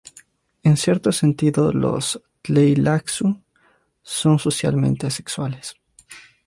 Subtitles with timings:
[0.63, 3.39] En cierto sentido, los tleilaxu
[4.01, 5.75] son socialmente asexuales.